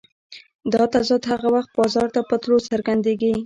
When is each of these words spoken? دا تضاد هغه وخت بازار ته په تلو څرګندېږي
دا 0.73 0.83
تضاد 0.93 1.21
هغه 1.31 1.47
وخت 1.55 1.69
بازار 1.77 2.07
ته 2.15 2.21
په 2.29 2.35
تلو 2.41 2.57
څرګندېږي 2.69 3.31